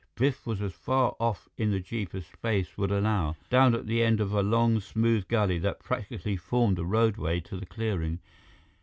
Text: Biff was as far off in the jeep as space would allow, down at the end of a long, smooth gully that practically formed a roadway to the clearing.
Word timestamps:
Biff 0.15 0.47
was 0.47 0.63
as 0.63 0.73
far 0.73 1.15
off 1.19 1.47
in 1.57 1.69
the 1.69 1.79
jeep 1.79 2.15
as 2.15 2.25
space 2.25 2.75
would 2.75 2.89
allow, 2.89 3.35
down 3.51 3.75
at 3.75 3.85
the 3.85 4.01
end 4.01 4.19
of 4.19 4.33
a 4.33 4.41
long, 4.41 4.79
smooth 4.79 5.27
gully 5.27 5.59
that 5.59 5.77
practically 5.79 6.35
formed 6.37 6.79
a 6.79 6.83
roadway 6.85 7.39
to 7.41 7.55
the 7.59 7.67
clearing. 7.67 8.17